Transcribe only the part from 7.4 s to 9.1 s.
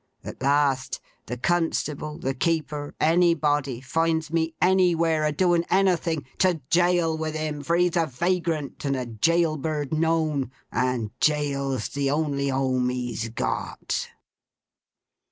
for he's a vagrant, and a